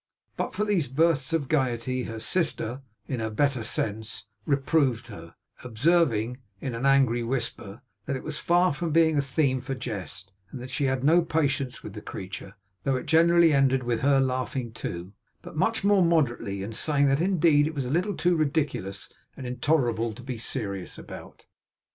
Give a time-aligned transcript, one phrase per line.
[0.35, 6.39] But for these bursts of gaiety, her sister, in her better sense, reproved her; observing,
[6.59, 10.59] in an angry whisper, that it was far from being a theme for jest; and
[10.59, 14.71] that she had no patience with the creature; though it generally ended in her laughing
[14.71, 19.07] too but much more moderately and saying that indeed it was a little too ridiculous
[19.37, 21.45] and intolerable to be serious about.